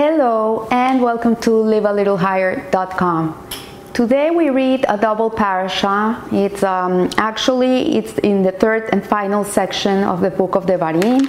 Hello 0.00 0.66
and 0.70 1.02
welcome 1.02 1.36
to 1.44 1.50
livealittlehigher.com. 1.50 3.48
Today 3.92 4.30
we 4.30 4.48
read 4.48 4.86
a 4.88 4.96
double 4.96 5.28
parasha. 5.28 6.24
It's 6.32 6.62
um, 6.62 7.10
actually 7.18 7.98
it's 7.98 8.16
in 8.20 8.42
the 8.42 8.50
third 8.50 8.88
and 8.92 9.04
final 9.04 9.44
section 9.44 10.02
of 10.04 10.22
the 10.22 10.30
book 10.30 10.54
of 10.54 10.64
Devarim, 10.64 11.20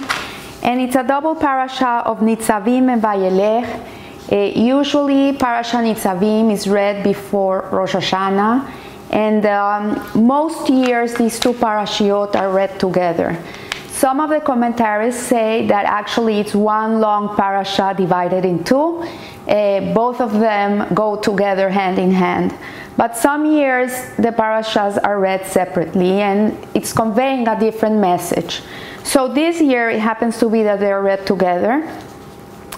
and 0.62 0.80
it's 0.80 0.96
a 0.96 1.02
double 1.02 1.34
parasha 1.34 2.02
of 2.06 2.20
Nitzavim 2.20 2.88
and 2.90 3.02
Vayelech. 3.02 3.68
Uh, 4.32 4.58
usually, 4.58 5.36
parasha 5.36 5.76
Nitzavim 5.76 6.50
is 6.50 6.66
read 6.66 7.04
before 7.04 7.68
Rosh 7.70 7.94
Hashanah, 7.94 8.72
and 9.10 9.44
um, 9.44 10.00
most 10.14 10.70
years 10.70 11.12
these 11.16 11.38
two 11.38 11.52
parashiot 11.52 12.34
are 12.36 12.50
read 12.50 12.80
together. 12.80 13.36
Some 13.92 14.20
of 14.20 14.30
the 14.30 14.40
commentaries 14.40 15.16
say 15.16 15.66
that 15.68 15.84
actually 15.84 16.40
it's 16.40 16.54
one 16.54 17.00
long 17.00 17.36
parasha 17.36 17.94
divided 17.96 18.44
in 18.44 18.64
two. 18.64 19.02
Uh, 19.46 19.92
both 19.92 20.20
of 20.20 20.32
them 20.32 20.92
go 20.94 21.16
together 21.16 21.68
hand 21.68 21.98
in 21.98 22.10
hand. 22.10 22.54
But 22.96 23.16
some 23.16 23.44
years 23.44 23.92
the 24.16 24.32
parashas 24.32 24.98
are 25.04 25.20
read 25.20 25.46
separately 25.46 26.20
and 26.20 26.56
it's 26.74 26.92
conveying 26.92 27.46
a 27.46 27.58
different 27.60 27.96
message. 27.96 28.62
So 29.04 29.28
this 29.28 29.60
year 29.60 29.90
it 29.90 30.00
happens 30.00 30.38
to 30.38 30.48
be 30.48 30.62
that 30.62 30.80
they 30.80 30.90
are 30.90 31.02
read 31.02 31.26
together. 31.26 31.86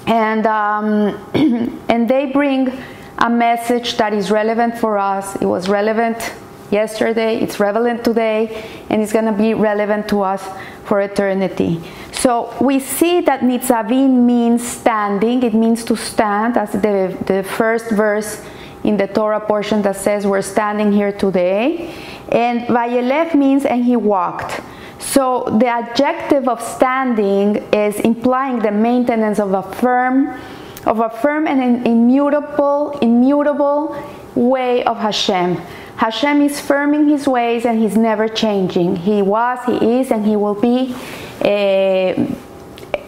And, 0.07 0.47
um, 0.47 1.31
and 1.89 2.09
they 2.11 2.27
bring 2.27 2.77
a 3.19 3.31
message 3.31 3.97
that 3.99 4.13
is 4.13 4.31
relevant 4.33 4.79
for 4.79 4.99
us. 4.99 5.37
It 5.37 5.47
was 5.47 5.69
relevant 5.69 6.35
yesterday, 6.71 7.39
it's 7.39 7.61
relevant 7.61 8.05
today, 8.05 8.65
and 8.91 9.03
it's 9.03 9.13
going 9.13 9.27
to 9.27 9.33
be 9.33 9.55
relevant 9.55 10.09
to 10.09 10.23
us 10.23 10.43
for 10.85 11.01
eternity. 11.01 11.81
So 12.13 12.55
we 12.61 12.81
see 12.81 13.21
that 13.23 13.41
nitzavim 13.41 14.25
means 14.25 14.67
standing, 14.67 15.43
it 15.43 15.55
means 15.55 15.85
to 15.85 15.97
stand, 15.97 16.57
as 16.57 16.73
the, 16.73 17.17
the 17.27 17.43
first 17.43 17.91
verse 17.91 18.43
in 18.85 18.97
the 18.97 19.07
Torah 19.07 19.41
portion 19.41 19.83
that 19.83 19.97
says 19.97 20.27
we're 20.27 20.43
standing 20.43 20.93
here 20.93 21.13
today. 21.13 21.95
And 22.31 22.63
vayelech 22.63 23.35
means 23.35 23.65
and 23.65 23.85
he 23.85 23.97
walked. 23.97 24.61
So 24.99 25.45
the 25.59 25.67
adjective 25.67 26.49
of 26.49 26.63
standing 26.63 27.57
is 27.73 28.01
implying 28.01 28.59
the 28.61 28.71
maintenance 28.71 29.39
of 29.39 29.53
a 29.53 29.63
firm, 29.63 30.39
of 30.87 31.01
a 31.01 31.11
firm 31.11 31.47
and 31.47 31.87
immutable, 31.87 32.99
immutable 33.01 33.97
way 34.35 34.85
of 34.85 34.97
Hashem. 34.99 35.61
Hashem 35.97 36.43
is 36.43 36.61
firm 36.61 36.95
in 36.95 37.09
his 37.09 37.27
ways 37.27 37.65
and 37.65 37.81
he's 37.81 37.97
never 37.97 38.29
changing. 38.29 38.97
He 38.97 39.23
was, 39.23 39.59
he 39.67 40.01
is, 40.01 40.11
and 40.11 40.27
he 40.27 40.37
will 40.37 40.55
be. 40.55 40.95
Uh, 41.41 42.35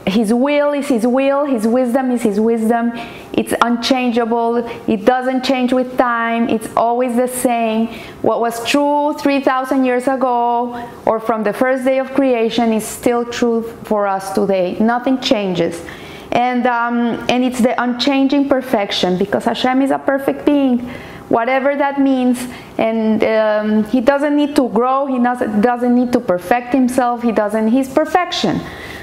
his 0.06 0.32
will 0.32 0.72
is 0.72 0.86
his 0.86 1.04
will, 1.04 1.44
his 1.44 1.66
wisdom 1.66 2.12
is 2.12 2.22
his 2.22 2.38
wisdom. 2.38 2.92
It's 3.32 3.52
unchangeable, 3.60 4.58
it 4.88 5.04
doesn't 5.04 5.44
change 5.44 5.72
with 5.72 5.98
time, 5.98 6.48
it's 6.48 6.68
always 6.76 7.16
the 7.16 7.26
same. 7.26 7.88
What 8.22 8.40
was 8.40 8.64
true 8.66 9.14
3,000 9.14 9.84
years 9.84 10.06
ago 10.06 10.88
or 11.04 11.18
from 11.18 11.42
the 11.42 11.52
first 11.52 11.84
day 11.84 11.98
of 11.98 12.14
creation 12.14 12.72
is 12.72 12.86
still 12.86 13.24
true 13.24 13.62
for 13.82 14.06
us 14.06 14.32
today. 14.32 14.78
Nothing 14.78 15.20
changes. 15.20 15.84
And, 16.32 16.66
um, 16.66 17.24
and 17.28 17.44
it's 17.44 17.60
the 17.60 17.80
unchanging 17.80 18.48
perfection 18.48 19.16
because 19.16 19.44
Hashem 19.44 19.82
is 19.82 19.90
a 19.90 19.98
perfect 19.98 20.44
being 20.44 20.88
whatever 21.28 21.76
that 21.76 22.00
means. 22.00 22.46
And 22.78 23.24
um, 23.24 23.84
he 23.84 24.00
doesn't 24.00 24.36
need 24.36 24.54
to 24.56 24.68
grow, 24.68 25.06
he 25.06 25.18
doesn't 25.18 25.94
need 25.94 26.12
to 26.12 26.20
perfect 26.20 26.72
himself, 26.72 27.22
he 27.22 27.32
doesn't, 27.32 27.68
he's 27.68 27.88
perfection. 27.88 28.60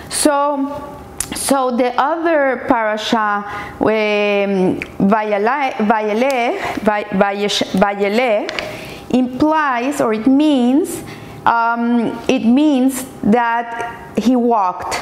So, 0.10 1.00
so 1.36 1.76
the 1.76 1.94
other 2.00 2.66
parasha, 2.68 3.44
um, 3.80 4.80
Vayelech, 5.10 5.78
implies 9.10 10.02
or 10.02 10.14
it 10.14 10.28
means 10.28 11.04
um, 11.46 12.18
it 12.28 12.46
means 12.46 13.06
that 13.22 14.14
he 14.18 14.36
walked, 14.36 15.02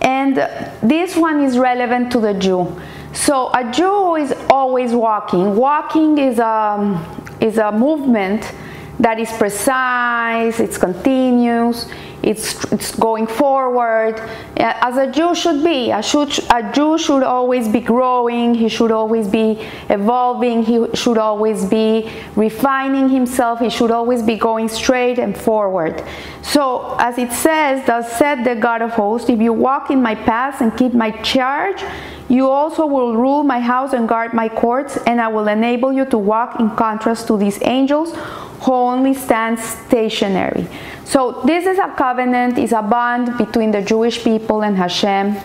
and 0.00 0.36
this 0.82 1.16
one 1.16 1.42
is 1.42 1.58
relevant 1.58 2.12
to 2.12 2.20
the 2.20 2.34
Jew. 2.34 2.80
So 3.12 3.50
a 3.52 3.70
Jew 3.70 4.16
is 4.16 4.32
always 4.50 4.92
walking. 4.92 5.56
Walking 5.56 6.18
is 6.18 6.38
a, 6.38 7.36
is 7.40 7.58
a 7.58 7.72
movement 7.72 8.52
that 9.00 9.18
is 9.18 9.30
precise, 9.32 10.60
it's 10.60 10.76
continuous, 10.76 11.88
it's, 12.22 12.64
it's 12.72 12.94
going 12.96 13.26
forward, 13.26 14.20
as 14.56 14.96
a 14.96 15.10
Jew 15.10 15.34
should 15.34 15.62
be. 15.62 15.90
A, 15.90 16.02
should, 16.02 16.36
a 16.50 16.72
Jew 16.72 16.98
should 16.98 17.22
always 17.22 17.68
be 17.68 17.80
growing, 17.80 18.54
he 18.54 18.68
should 18.68 18.90
always 18.90 19.28
be 19.28 19.64
evolving, 19.88 20.64
he 20.64 20.86
should 20.94 21.18
always 21.18 21.64
be 21.64 22.10
refining 22.34 23.08
himself, 23.08 23.60
he 23.60 23.70
should 23.70 23.90
always 23.90 24.22
be 24.22 24.36
going 24.36 24.68
straight 24.68 25.18
and 25.18 25.36
forward. 25.36 26.02
So, 26.42 26.96
as 26.98 27.18
it 27.18 27.32
says, 27.32 27.86
thus 27.86 28.18
said 28.18 28.44
the 28.44 28.54
God 28.54 28.82
of 28.82 28.90
hosts, 28.90 29.30
if 29.30 29.40
you 29.40 29.52
walk 29.52 29.90
in 29.90 30.02
my 30.02 30.14
paths 30.14 30.60
and 30.60 30.76
keep 30.76 30.94
my 30.94 31.10
charge, 31.22 31.82
you 32.28 32.48
also 32.50 32.84
will 32.84 33.16
rule 33.16 33.42
my 33.42 33.60
house 33.60 33.92
and 33.92 34.08
guard 34.08 34.34
my 34.34 34.48
courts, 34.48 34.98
and 35.06 35.20
I 35.20 35.28
will 35.28 35.48
enable 35.48 35.92
you 35.92 36.04
to 36.06 36.18
walk 36.18 36.60
in 36.60 36.70
contrast 36.76 37.26
to 37.28 37.38
these 37.38 37.58
angels 37.62 38.14
who 38.60 38.72
only 38.72 39.14
stand 39.14 39.58
stationary. 39.58 40.66
So, 41.04 41.42
this 41.44 41.66
is 41.66 41.78
a 41.78 41.94
covenant, 41.96 42.58
is 42.58 42.72
a 42.72 42.82
bond 42.82 43.38
between 43.38 43.70
the 43.70 43.82
Jewish 43.82 44.22
people 44.22 44.62
and 44.62 44.76
Hashem. 44.76 45.36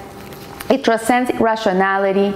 It 0.70 0.84
transcends 0.84 1.32
rationality. 1.40 2.32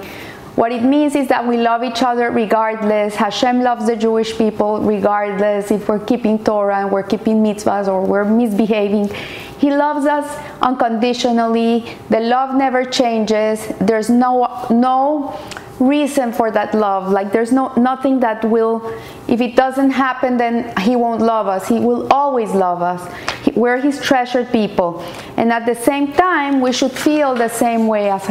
What 0.56 0.72
it 0.72 0.82
means 0.82 1.14
is 1.16 1.28
that 1.28 1.46
we 1.46 1.58
love 1.58 1.84
each 1.84 2.02
other 2.02 2.32
regardless. 2.32 3.16
Hashem 3.16 3.62
loves 3.62 3.86
the 3.86 3.96
Jewish 3.96 4.36
people 4.38 4.80
regardless 4.82 5.70
if 5.70 5.88
we're 5.88 6.04
keeping 6.04 6.44
Torah 6.44 6.78
and 6.78 6.92
we're 6.92 7.04
keeping 7.04 7.44
mitzvahs 7.44 7.88
or 7.88 8.04
we're 8.04 8.26
misbehaving. 8.26 9.14
He 9.60 9.70
loves 9.70 10.06
us 10.06 10.26
unconditionally. 10.62 11.96
The 12.10 12.22
love 12.22 12.56
never 12.56 12.86
changes. 12.86 13.68
There's 13.80 14.10
no 14.10 14.66
no 14.72 15.40
reason 15.80 16.32
for 16.32 16.52
that 16.52 16.74
love. 16.74 17.12
Like 17.12 17.32
there's 17.32 17.52
no 17.52 17.74
nothing 17.76 18.20
that 18.22 18.44
will 18.46 18.94
if 19.28 19.42
it 19.42 19.56
doesn't 19.56 19.92
happen 19.92 20.38
then 20.38 20.76
he 20.82 20.96
won't 20.96 21.22
love 21.22 21.48
us. 21.48 21.68
He 21.68 21.80
will 21.80 22.08
always 22.12 22.52
love 22.52 22.82
us. 22.82 23.02
He, 23.44 23.52
we're 23.52 23.80
his 23.80 24.02
treasured 24.02 24.52
people. 24.52 25.02
And 25.38 25.52
at 25.52 25.66
the 25.66 25.76
same 25.76 26.14
time, 26.14 26.62
we 26.62 26.72
should 26.72 26.92
feel 26.92 27.36
the 27.36 27.50
same 27.50 27.88
way 27.88 28.10
as 28.10 28.26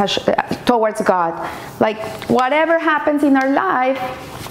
towards 0.66 1.00
God. 1.02 1.32
Like 1.80 2.02
whatever 2.28 2.78
happens 2.78 3.22
in 3.22 3.36
our 3.36 3.50
life, 3.50 3.98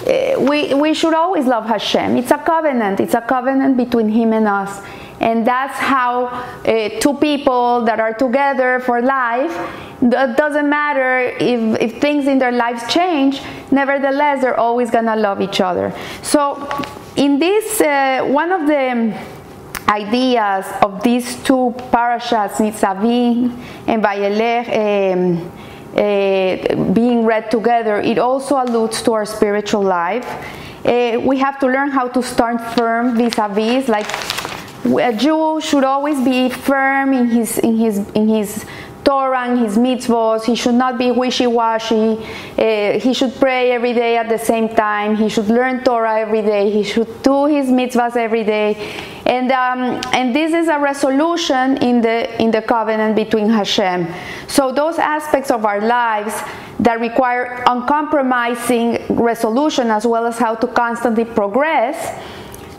eh, 0.08 0.36
we, 0.38 0.74
we 0.74 0.94
should 0.94 1.14
always 1.14 1.46
love 1.46 1.66
Hashem. 1.66 2.18
It's 2.18 2.32
a 2.32 2.38
covenant. 2.38 3.00
It's 3.00 3.14
a 3.14 3.22
covenant 3.22 3.78
between 3.78 4.10
Him 4.10 4.34
and 4.34 4.48
us 4.48 4.82
and 5.20 5.48
that's 5.48 5.78
how 5.78 6.26
uh, 6.26 6.90
two 7.00 7.14
people 7.16 7.84
that 7.86 8.00
are 8.00 8.14
together 8.14 8.80
for 8.80 9.02
life 9.02 9.54
it 10.02 10.38
doesn't 10.38 10.70
matter 10.70 11.20
if, 11.40 11.82
if 11.82 12.02
things 12.02 12.28
in 12.28 12.38
their 12.38 12.52
lives 12.52 12.84
change 12.94 13.42
nevertheless 13.72 14.42
they're 14.42 14.60
always 14.60 14.92
gonna 14.92 15.16
love 15.16 15.42
each 15.42 15.62
other. 15.62 15.94
So 16.22 16.68
in 17.16 17.40
this 17.40 17.82
uh, 17.82 18.26
one 18.26 18.52
of 18.52 18.68
the 18.68 19.18
ideas 19.88 20.66
of 20.82 21.02
these 21.04 21.42
two 21.44 21.74
parashas 21.92 22.54
nitzavim 22.58 23.58
and 23.88 24.04
vayelech 24.04 24.68
um, 25.14 25.52
uh, 25.96 26.92
being 26.92 27.24
read 27.24 27.50
together 27.50 28.02
it 28.02 28.18
also 28.18 28.62
alludes 28.62 29.02
to 29.04 29.14
our 29.14 29.26
spiritual 29.26 29.82
life. 29.82 30.28
We 30.84 31.38
have 31.38 31.58
to 31.62 31.68
learn 31.68 31.90
how 31.90 32.10
to 32.10 32.22
stand 32.22 32.62
firm 32.76 33.18
vis-a-vis 33.18 33.88
like 33.88 34.06
a 34.86 35.14
Jew 35.14 35.60
should 35.62 35.84
always 35.84 36.24
be 36.24 36.50
firm 36.50 37.14
in 37.14 37.28
his 37.30 37.58
in 37.58 37.78
his 37.78 37.98
in 38.12 38.28
his 38.28 38.66
Torah 39.06 39.56
his 39.56 39.78
mitzvahs. 39.78 40.44
He 40.44 40.56
should 40.56 40.74
not 40.74 40.98
be 40.98 41.12
wishy-washy. 41.12 42.18
Uh, 42.58 43.00
he 43.00 43.14
should 43.14 43.36
pray 43.36 43.72
every 43.72 43.94
day 43.94 44.18
at 44.18 44.28
the 44.28 44.40
same 44.40 44.70
time. 44.70 45.16
He 45.16 45.30
should 45.30 45.48
learn 45.48 45.84
Torah 45.84 46.20
every 46.20 46.42
day. 46.42 46.72
He 46.72 46.84
should 46.84 47.22
do 47.22 47.46
his 47.46 47.68
mitzvahs 47.68 48.16
every 48.16 48.44
day. 48.44 48.76
And 49.26 49.52
um, 49.52 50.02
and 50.12 50.36
this 50.36 50.54
is 50.54 50.68
a 50.68 50.80
resolution 50.80 51.78
in 51.78 52.02
the 52.02 52.42
in 52.42 52.52
the 52.52 52.62
covenant 52.62 53.16
between 53.16 53.50
Hashem. 53.50 54.08
So 54.48 54.72
those 54.72 54.98
aspects 54.98 55.52
of 55.52 55.66
our 55.66 55.82
lives 55.82 56.34
that 56.80 57.00
require 57.00 57.64
uncompromising 57.68 59.06
resolution 59.10 59.92
as 59.92 60.06
well 60.06 60.26
as 60.26 60.38
how 60.38 60.56
to 60.56 60.68
constantly 60.68 61.26
progress 61.26 61.98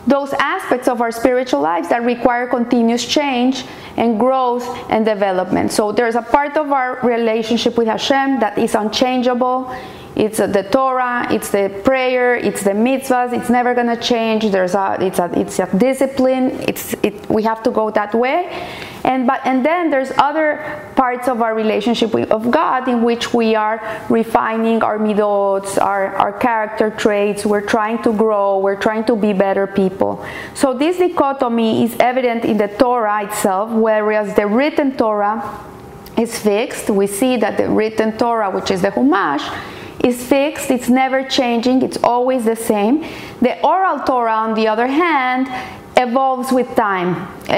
those 0.07 0.31
aspects 0.33 0.87
of 0.87 1.01
our 1.01 1.11
spiritual 1.11 1.59
lives 1.59 1.89
that 1.89 2.03
require 2.03 2.47
continuous 2.47 3.05
change 3.05 3.65
and 3.97 4.17
growth 4.17 4.65
and 4.89 5.05
development. 5.05 5.71
So 5.71 5.91
there's 5.91 6.15
a 6.15 6.21
part 6.21 6.55
of 6.55 6.71
our 6.71 6.99
relationship 7.01 7.77
with 7.77 7.87
Hashem 7.87 8.39
that 8.39 8.57
is 8.57 8.73
unchangeable. 8.73 9.75
It's 10.15 10.37
the 10.37 10.67
Torah, 10.71 11.27
it's 11.29 11.51
the 11.51 11.81
prayer, 11.83 12.35
it's 12.35 12.63
the 12.63 12.71
mitzvahs. 12.71 13.33
It's 13.33 13.49
never 13.49 13.75
to 13.75 13.97
change. 13.97 14.49
There's 14.49 14.73
a 14.73 14.97
it's 14.99 15.19
a 15.19 15.29
it's 15.39 15.59
a 15.59 15.69
discipline. 15.77 16.63
It's 16.67 16.95
it 17.03 17.29
we 17.29 17.43
have 17.43 17.61
to 17.63 17.71
go 17.71 17.91
that 17.91 18.15
way. 18.15 18.49
And 19.07 19.25
but 19.25 19.41
and 19.45 19.65
then 19.65 19.89
there's 19.89 20.11
other 20.17 20.83
parts 20.95 21.27
of 21.29 21.41
our 21.41 21.55
relationship 21.55 22.13
with, 22.13 22.29
of 22.29 22.51
God 22.51 22.87
in 22.89 23.01
which 23.03 23.33
we 23.33 23.55
are 23.55 23.79
refining 24.09 24.83
our 24.83 24.99
midot, 24.99 25.81
our, 25.81 26.13
our 26.17 26.33
character 26.33 26.89
traits. 26.89 27.45
We're 27.45 27.65
trying 27.65 28.03
to 28.03 28.11
grow. 28.13 28.59
We're 28.59 28.79
trying 28.79 29.05
to 29.05 29.15
be 29.15 29.31
better 29.31 29.65
people. 29.65 30.25
So 30.53 30.73
this 30.73 30.97
dichotomy 30.97 31.85
is 31.85 31.95
evident 31.99 32.43
in 32.43 32.57
the 32.57 32.67
Torah 32.67 33.25
itself, 33.25 33.71
whereas 33.71 34.35
the 34.35 34.45
written 34.45 34.97
Torah 34.97 35.63
is 36.17 36.37
fixed. 36.37 36.89
We 36.89 37.07
see 37.07 37.37
that 37.37 37.57
the 37.57 37.69
written 37.69 38.17
Torah, 38.17 38.51
which 38.51 38.71
is 38.71 38.81
the 38.81 38.89
Humash, 38.89 39.45
is 40.03 40.21
fixed, 40.23 40.69
it's 40.69 40.89
never 40.89 41.23
changing, 41.23 41.81
it's 41.81 41.97
always 42.03 42.45
the 42.45 42.55
same. 42.55 43.05
The 43.41 43.59
oral 43.65 43.99
Torah, 43.99 44.33
on 44.33 44.53
the 44.53 44.67
other 44.67 44.87
hand, 44.87 45.47
evolves 45.97 46.51
with 46.51 46.73
time. 46.75 47.15
Uh, 47.49 47.53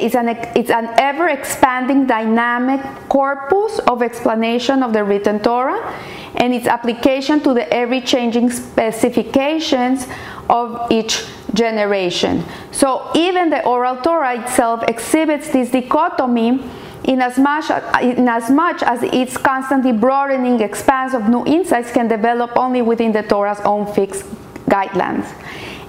it's, 0.00 0.14
an, 0.14 0.28
it's 0.56 0.70
an 0.70 0.88
ever 0.98 1.28
expanding 1.28 2.06
dynamic 2.06 2.80
corpus 3.08 3.78
of 3.80 4.02
explanation 4.02 4.82
of 4.82 4.92
the 4.92 5.04
written 5.04 5.38
Torah 5.40 5.94
and 6.36 6.54
its 6.54 6.66
application 6.66 7.40
to 7.40 7.54
the 7.54 7.72
ever 7.72 8.00
changing 8.00 8.50
specifications 8.50 10.06
of 10.48 10.90
each 10.90 11.24
generation. 11.52 12.42
So 12.72 13.10
even 13.14 13.50
the 13.50 13.64
oral 13.64 13.96
Torah 13.96 14.40
itself 14.40 14.82
exhibits 14.88 15.50
this 15.50 15.70
dichotomy 15.70 16.60
in 17.04 17.20
as, 17.20 17.38
much, 17.38 17.70
in 18.02 18.28
as 18.28 18.50
much 18.50 18.82
as 18.82 19.02
its 19.02 19.36
constantly 19.36 19.92
broadening 19.92 20.60
expanse 20.60 21.14
of 21.14 21.28
new 21.28 21.44
insights 21.44 21.92
can 21.92 22.08
develop 22.08 22.56
only 22.56 22.82
within 22.82 23.12
the 23.12 23.22
Torah's 23.22 23.60
own 23.60 23.86
fixed 23.92 24.24
guidelines. 24.66 25.26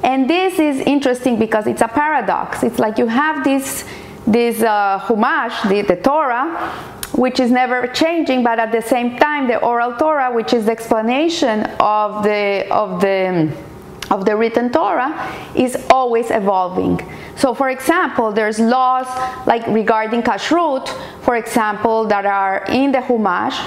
And 0.06 0.30
this 0.30 0.60
is 0.60 0.82
interesting 0.82 1.40
because 1.40 1.66
it's 1.66 1.82
a 1.82 1.88
paradox. 1.88 2.62
It's 2.62 2.78
like 2.78 3.00
you 3.00 3.08
have 3.08 3.44
this, 3.44 3.84
this 4.28 4.62
uh, 4.62 5.00
Humash, 5.00 5.68
the, 5.68 5.82
the 5.82 6.00
Torah, 6.00 6.72
which 7.16 7.40
is 7.40 7.50
never 7.50 7.88
changing, 7.88 8.44
but 8.44 8.60
at 8.60 8.72
the 8.72 8.84
same 8.84 9.18
time, 9.18 9.48
the 9.48 9.58
oral 9.58 9.96
Torah, 9.98 10.32
which 10.32 10.54
is 10.54 10.66
the 10.66 10.72
explanation 10.74 11.64
of 11.80 12.24
the, 12.24 12.68
of 12.70 13.02
the, 13.02 13.52
of 14.12 14.26
the 14.26 14.36
written 14.36 14.72
Torah, 14.72 15.12
is 15.56 15.76
always 15.90 16.30
evolving. 16.30 17.02
So, 17.36 17.56
for 17.56 17.72
example, 17.72 18.32
there's 18.32 18.60
laws 18.60 19.08
like 19.48 19.66
regarding 19.66 20.22
kashrut, 20.22 20.88
for 21.24 21.36
example, 21.36 22.06
that 22.10 22.28
are 22.28 22.64
in 22.70 22.92
the 22.92 23.00
Humash, 23.00 23.58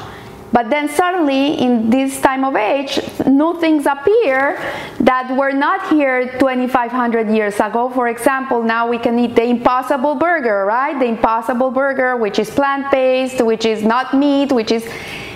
but 0.52 0.70
then 0.70 0.88
suddenly 0.88 1.54
in 1.54 1.90
this 1.90 2.20
time 2.20 2.44
of 2.44 2.56
age, 2.56 3.00
new 3.26 3.58
things 3.60 3.86
appear 3.86 4.58
that 5.00 5.36
were 5.36 5.52
not 5.52 5.88
here 5.90 6.38
2,500 6.38 7.28
years 7.28 7.60
ago. 7.60 7.90
For 7.90 8.08
example, 8.08 8.62
now 8.62 8.88
we 8.88 8.98
can 8.98 9.18
eat 9.18 9.34
the 9.34 9.44
impossible 9.44 10.14
burger, 10.14 10.64
right? 10.64 10.98
The 10.98 11.06
impossible 11.06 11.70
burger, 11.70 12.16
which 12.16 12.38
is 12.38 12.50
plant 12.50 12.90
based, 12.90 13.44
which 13.44 13.66
is 13.66 13.82
not 13.82 14.14
meat, 14.14 14.52
which 14.52 14.72
is 14.72 14.88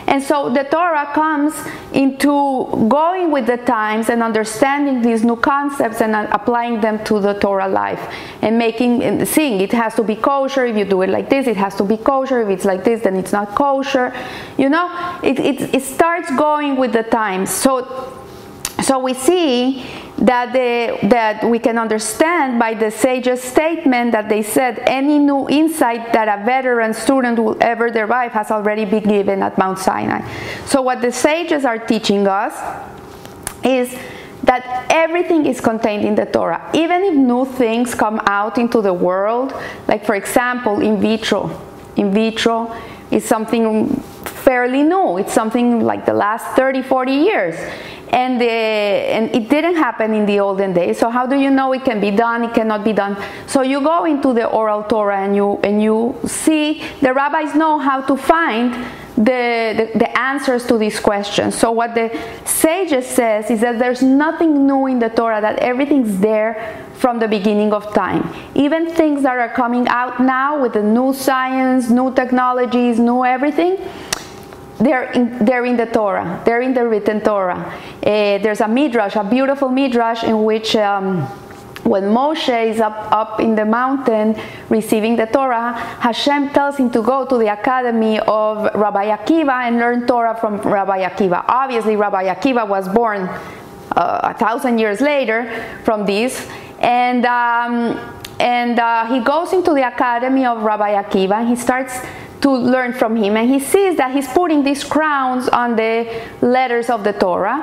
and 0.06 0.22
so 0.22 0.50
the 0.50 0.64
Torah 0.64 1.10
comes 1.14 1.54
into 1.92 2.86
going 2.88 3.30
with 3.30 3.46
the 3.46 3.58
times 3.58 4.08
and 4.08 4.22
understanding 4.22 5.02
these 5.02 5.24
new 5.24 5.36
concepts 5.36 6.00
and 6.00 6.14
uh, 6.14 6.26
applying 6.32 6.80
them 6.80 7.04
to 7.04 7.20
the 7.20 7.34
Torah 7.34 7.68
life 7.68 8.00
and 8.42 8.58
making 8.58 9.02
and 9.02 9.26
seeing 9.26 9.60
it 9.60 9.72
has 9.72 9.94
to 9.94 10.02
be 10.02 10.16
kosher 10.16 10.64
if 10.64 10.76
you 10.76 10.84
do 10.84 11.02
it 11.02 11.10
like 11.10 11.28
this, 11.28 11.46
it 11.46 11.56
has 11.56 11.74
to 11.76 11.84
be 11.84 11.96
kosher. 11.96 12.42
If 12.42 12.48
it's 12.48 12.64
like 12.64 12.84
this, 12.84 13.02
then 13.02 13.16
it's 13.16 13.32
not 13.32 13.54
kosher. 13.54 14.14
You 14.58 14.68
know, 14.68 15.18
it, 15.22 15.38
it, 15.38 15.74
it 15.74 15.82
starts 15.82 16.34
going 16.36 16.76
with 16.76 16.92
the 16.92 17.02
times. 17.02 17.50
So 17.50 18.18
so 18.82 18.98
we 18.98 19.14
see 19.14 19.84
that, 20.22 20.52
they, 20.52 20.98
that 21.08 21.42
we 21.44 21.58
can 21.58 21.76
understand 21.76 22.58
by 22.58 22.74
the 22.74 22.90
sage's 22.90 23.42
statement 23.42 24.12
that 24.12 24.28
they 24.28 24.42
said 24.42 24.78
any 24.86 25.18
new 25.18 25.48
insight 25.48 26.12
that 26.12 26.28
a 26.28 26.44
veteran 26.44 26.94
student 26.94 27.38
will 27.38 27.56
ever 27.60 27.90
derive 27.90 28.30
has 28.32 28.52
already 28.52 28.84
been 28.84 29.02
given 29.02 29.42
at 29.42 29.58
Mount 29.58 29.80
Sinai. 29.80 30.22
So, 30.64 30.80
what 30.80 31.02
the 31.02 31.10
sages 31.10 31.64
are 31.64 31.78
teaching 31.78 32.28
us 32.28 32.54
is 33.64 33.92
that 34.44 34.86
everything 34.90 35.46
is 35.46 35.60
contained 35.60 36.04
in 36.04 36.14
the 36.14 36.26
Torah. 36.26 36.70
Even 36.72 37.02
if 37.02 37.14
new 37.14 37.44
things 37.44 37.94
come 37.94 38.20
out 38.26 38.58
into 38.58 38.80
the 38.80 38.92
world, 38.92 39.52
like 39.88 40.04
for 40.04 40.14
example, 40.14 40.80
in 40.80 41.00
vitro. 41.00 41.60
In 41.96 42.14
vitro 42.14 42.72
is 43.10 43.24
something 43.24 43.88
fairly 44.24 44.82
new, 44.84 45.18
it's 45.18 45.32
something 45.32 45.80
like 45.80 46.06
the 46.06 46.14
last 46.14 46.56
30, 46.56 46.82
40 46.82 47.12
years 47.12 47.56
and, 48.12 48.38
the, 48.38 48.44
and 48.46 49.34
it 49.34 49.48
didn't 49.48 49.76
happen 49.76 50.12
in 50.12 50.26
the 50.26 50.38
olden 50.38 50.74
days. 50.74 50.98
So 50.98 51.08
how 51.08 51.26
do 51.26 51.34
you 51.34 51.50
know 51.50 51.72
it 51.72 51.84
can 51.84 51.98
be 51.98 52.10
done? 52.10 52.44
It 52.44 52.52
cannot 52.54 52.84
be 52.84 52.92
done. 52.92 53.16
So 53.46 53.62
you 53.62 53.80
go 53.80 54.04
into 54.04 54.34
the 54.34 54.46
oral 54.46 54.82
Torah 54.84 55.22
and 55.22 55.34
you 55.34 55.58
and 55.64 55.82
you 55.82 56.20
see 56.26 56.84
the 57.00 57.14
rabbis 57.14 57.54
know 57.54 57.78
how 57.78 58.02
to 58.02 58.16
find 58.16 58.74
the, 59.16 59.90
the, 59.92 59.98
the, 59.98 60.18
answers 60.18 60.66
to 60.66 60.78
these 60.78 60.98
questions. 60.98 61.54
So 61.54 61.70
what 61.70 61.94
the 61.94 62.18
sages 62.44 63.06
says 63.06 63.50
is 63.50 63.60
that 63.60 63.78
there's 63.78 64.02
nothing 64.02 64.66
new 64.66 64.86
in 64.86 64.98
the 64.98 65.10
Torah, 65.10 65.40
that 65.40 65.58
everything's 65.58 66.18
there 66.18 66.86
from 66.94 67.18
the 67.18 67.28
beginning 67.28 67.72
of 67.72 67.92
time. 67.92 68.34
Even 68.54 68.88
things 68.88 69.22
that 69.22 69.36
are 69.36 69.50
coming 69.50 69.86
out 69.88 70.20
now 70.20 70.60
with 70.60 70.72
the 70.72 70.82
new 70.82 71.12
science, 71.12 71.90
new 71.90 72.14
technologies, 72.14 72.98
new 72.98 73.24
everything, 73.24 73.76
they're 74.82 75.10
in, 75.12 75.44
they're 75.44 75.64
in 75.64 75.76
the 75.76 75.86
Torah, 75.86 76.42
they're 76.44 76.60
in 76.60 76.74
the 76.74 76.86
written 76.86 77.20
Torah. 77.20 77.72
Uh, 78.02 78.38
there's 78.38 78.60
a 78.60 78.68
midrash, 78.68 79.16
a 79.16 79.24
beautiful 79.24 79.68
midrash 79.68 80.24
in 80.24 80.44
which 80.44 80.74
um, 80.76 81.22
when 81.84 82.04
Moshe 82.04 82.70
is 82.70 82.80
up, 82.80 83.10
up 83.10 83.40
in 83.40 83.54
the 83.54 83.64
mountain 83.64 84.36
receiving 84.68 85.16
the 85.16 85.26
Torah, 85.26 85.72
Hashem 86.00 86.50
tells 86.50 86.76
him 86.76 86.90
to 86.90 87.02
go 87.02 87.26
to 87.26 87.38
the 87.38 87.52
academy 87.52 88.20
of 88.20 88.72
Rabbi 88.74 89.16
Akiva 89.16 89.66
and 89.66 89.78
learn 89.78 90.06
Torah 90.06 90.36
from 90.40 90.58
Rabbi 90.58 91.02
Akiva. 91.02 91.44
Obviously, 91.48 91.96
Rabbi 91.96 92.24
Akiva 92.24 92.68
was 92.68 92.88
born 92.88 93.22
uh, 93.22 94.20
a 94.22 94.34
thousand 94.34 94.78
years 94.78 95.00
later 95.00 95.66
from 95.84 96.06
this, 96.06 96.48
and 96.78 97.26
um, 97.26 97.98
and 98.42 98.78
uh, 98.78 99.06
he 99.06 99.20
goes 99.20 99.52
into 99.52 99.72
the 99.72 99.86
academy 99.86 100.44
of 100.44 100.62
Rabbi 100.62 101.00
Akiva 101.00 101.40
and 101.40 101.48
he 101.48 101.54
starts 101.56 102.00
to 102.42 102.50
learn 102.50 102.92
from 102.92 103.16
him. 103.16 103.36
And 103.36 103.48
he 103.48 103.58
sees 103.58 103.96
that 103.96 104.12
he's 104.12 104.28
putting 104.28 104.64
these 104.64 104.84
crowns 104.84 105.48
on 105.48 105.76
the 105.76 106.22
letters 106.40 106.90
of 106.90 107.04
the 107.04 107.12
Torah. 107.12 107.60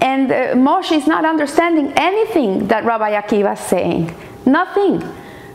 And 0.00 0.30
uh, 0.30 0.54
Moshe 0.54 0.92
is 0.92 1.06
not 1.06 1.24
understanding 1.24 1.92
anything 1.96 2.68
that 2.68 2.84
Rabbi 2.84 3.12
Akiva 3.12 3.54
is 3.54 3.60
saying. 3.60 4.14
Nothing. 4.44 5.02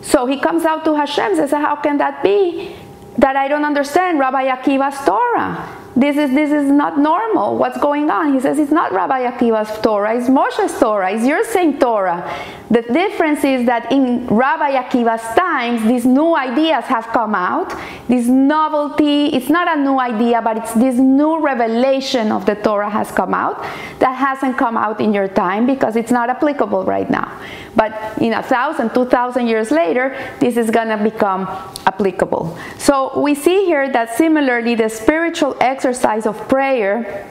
So 0.01 0.25
he 0.25 0.39
comes 0.39 0.65
out 0.65 0.83
to 0.85 0.95
Hashem 0.95 1.25
and 1.25 1.35
says, 1.37 1.51
How 1.51 1.75
can 1.75 1.97
that 1.97 2.23
be 2.23 2.75
that 3.17 3.35
I 3.35 3.47
don't 3.47 3.65
understand 3.65 4.19
Rabbi 4.19 4.47
Akiva's 4.47 5.05
Torah? 5.05 5.77
This 5.95 6.15
is, 6.15 6.31
this 6.31 6.51
is 6.51 6.71
not 6.71 6.97
normal. 6.97 7.57
What's 7.57 7.77
going 7.77 8.09
on? 8.09 8.33
He 8.33 8.39
says 8.39 8.57
it's 8.57 8.71
not 8.71 8.93
Rabbi 8.93 9.29
Akiva's 9.29 9.81
Torah, 9.81 10.15
it's 10.15 10.29
Moshe's 10.29 10.79
Torah, 10.79 11.11
it's 11.11 11.25
your 11.25 11.43
same 11.43 11.79
Torah. 11.79 12.23
The 12.71 12.83
difference 12.83 13.43
is 13.43 13.65
that 13.65 13.91
in 13.91 14.27
Rabbi 14.27 14.71
Akiva's 14.81 15.21
times, 15.35 15.83
these 15.83 16.05
new 16.05 16.37
ideas 16.37 16.85
have 16.85 17.07
come 17.07 17.35
out. 17.35 17.77
This 18.07 18.27
novelty, 18.27 19.25
it's 19.35 19.49
not 19.49 19.67
a 19.67 19.81
new 19.81 19.99
idea, 19.99 20.41
but 20.41 20.55
it's 20.55 20.73
this 20.75 20.95
new 20.95 21.41
revelation 21.41 22.31
of 22.31 22.45
the 22.45 22.55
Torah 22.55 22.89
has 22.89 23.11
come 23.11 23.33
out 23.33 23.61
that 23.99 24.15
hasn't 24.15 24.57
come 24.57 24.77
out 24.77 25.01
in 25.01 25.13
your 25.13 25.27
time 25.27 25.67
because 25.67 25.97
it's 25.97 26.11
not 26.11 26.29
applicable 26.29 26.85
right 26.85 27.09
now. 27.09 27.41
But 27.75 27.91
in 28.21 28.31
a 28.31 28.41
thousand, 28.41 28.93
two 28.93 29.05
thousand 29.05 29.47
years 29.47 29.69
later, 29.69 30.15
this 30.39 30.55
is 30.55 30.71
going 30.71 30.87
to 30.87 31.03
become 31.03 31.41
applicable. 31.85 32.57
So 32.77 33.19
we 33.19 33.35
see 33.35 33.65
here 33.65 33.91
that 33.91 34.15
similarly, 34.15 34.75
the 34.75 34.87
spiritual 34.87 35.57
exercise 35.59 36.25
of 36.25 36.37
prayer 36.47 37.27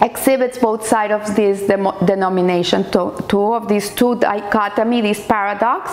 exhibits 0.00 0.58
both 0.58 0.86
sides 0.86 1.12
of 1.12 1.36
this 1.36 1.62
denomination, 2.04 2.90
two 2.90 3.54
of 3.54 3.68
these 3.68 3.94
two 3.94 4.16
dichotomy, 4.16 5.00
this 5.00 5.24
paradox. 5.26 5.92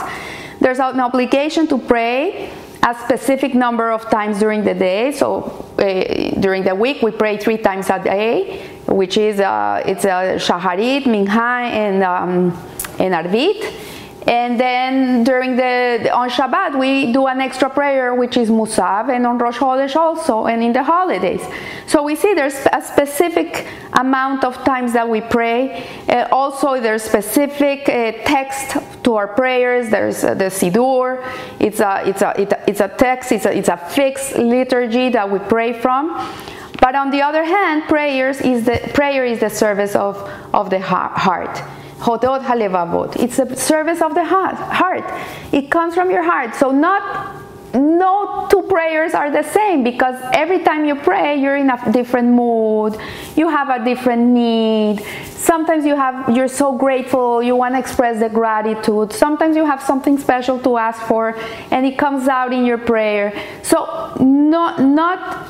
There's 0.59 0.79
an 0.79 0.99
obligation 0.99 1.67
to 1.67 1.77
pray 1.77 2.51
a 2.83 2.93
specific 3.05 3.55
number 3.55 3.91
of 3.91 4.09
times 4.09 4.39
during 4.39 4.63
the 4.63 4.73
day. 4.73 5.11
So 5.13 5.43
uh, 5.77 6.39
during 6.39 6.63
the 6.63 6.75
week, 6.75 7.01
we 7.01 7.11
pray 7.11 7.37
three 7.37 7.57
times 7.57 7.89
a 7.89 8.03
day, 8.03 8.67
which 8.87 9.17
is 9.17 9.39
uh, 9.39 9.81
it's 9.85 10.03
a 10.03 10.37
shaharit, 10.37 11.05
minha, 11.05 11.69
and 11.71 12.03
um, 12.03 12.57
and 12.99 13.13
arvit. 13.13 13.92
And 14.27 14.57
then 14.57 15.23
during 15.25 15.57
the 15.57 16.09
on 16.13 16.29
Shabbat 16.29 16.79
we 16.79 17.11
do 17.11 17.27
an 17.27 17.41
extra 17.41 17.69
prayer 17.69 18.15
which 18.15 18.37
is 18.37 18.49
Musaf 18.49 19.09
and 19.09 19.27
on 19.27 19.37
Rosh 19.37 19.57
Chodesh 19.57 19.95
also 19.95 20.45
and 20.45 20.63
in 20.63 20.71
the 20.71 20.83
holidays. 20.83 21.41
So 21.87 22.03
we 22.03 22.15
see 22.15 22.33
there's 22.33 22.65
a 22.71 22.81
specific 22.81 23.67
amount 23.91 24.45
of 24.45 24.55
times 24.63 24.93
that 24.93 25.07
we 25.09 25.19
pray. 25.19 25.85
Uh, 26.07 26.27
also 26.31 26.79
there's 26.79 27.03
specific 27.03 27.89
uh, 27.89 28.13
text 28.23 28.77
to 29.03 29.15
our 29.15 29.27
prayers. 29.27 29.89
There's 29.89 30.23
uh, 30.23 30.33
the 30.35 30.45
Siddur. 30.45 31.21
It's 31.59 31.81
a 31.81 32.03
it's 32.07 32.21
a 32.21 32.33
it's 32.67 32.79
a 32.79 32.87
text. 32.87 33.33
It's 33.33 33.45
a 33.45 33.57
it's 33.57 33.69
a 33.69 33.77
fixed 33.77 34.37
liturgy 34.37 35.09
that 35.09 35.29
we 35.29 35.39
pray 35.39 35.73
from. 35.73 36.15
But 36.79 36.95
on 36.95 37.11
the 37.11 37.21
other 37.21 37.43
hand, 37.43 37.83
prayers 37.83 38.39
is 38.41 38.65
the 38.65 38.79
prayer 38.93 39.25
is 39.25 39.41
the 39.41 39.49
service 39.49 39.95
of 39.95 40.17
of 40.53 40.69
the 40.69 40.79
heart. 40.79 41.61
Hodot 42.03 42.41
halevavot. 42.43 43.15
It's 43.15 43.39
a 43.39 43.55
service 43.55 44.01
of 44.01 44.13
the 44.13 44.25
heart. 44.25 45.05
It 45.53 45.71
comes 45.71 45.95
from 45.95 46.11
your 46.11 46.23
heart. 46.23 46.53
So 46.55 46.69
not 46.69 47.41
no 47.73 48.47
two 48.51 48.61
prayers 48.63 49.13
are 49.13 49.31
the 49.31 49.41
same 49.41 49.83
because 49.83 50.15
every 50.33 50.59
time 50.59 50.85
you 50.85 50.95
pray 50.95 51.35
you're 51.41 51.55
in 51.55 51.71
a 51.71 51.91
different 51.91 52.29
mood 52.29 52.95
you 53.35 53.49
have 53.49 53.69
a 53.69 53.83
different 53.83 54.21
need 54.21 55.03
sometimes 55.25 55.83
you 55.83 55.95
have 55.95 56.29
you're 56.35 56.47
so 56.47 56.77
grateful 56.77 57.41
you 57.41 57.55
want 57.55 57.73
to 57.73 57.79
express 57.79 58.19
the 58.19 58.29
gratitude 58.29 59.11
sometimes 59.11 59.55
you 59.55 59.65
have 59.65 59.81
something 59.81 60.19
special 60.19 60.59
to 60.59 60.77
ask 60.77 61.01
for 61.07 61.35
and 61.71 61.83
it 61.83 61.97
comes 61.97 62.27
out 62.27 62.53
in 62.53 62.63
your 62.63 62.77
prayer 62.77 63.33
so 63.63 64.13
not 64.19 64.79
not 64.79 65.49